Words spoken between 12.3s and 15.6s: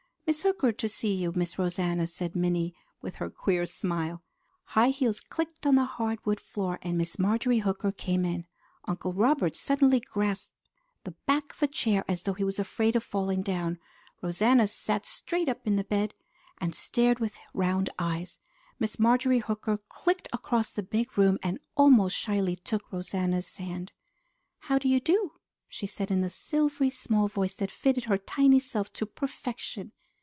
he was afraid of falling down. Rosanna sat straight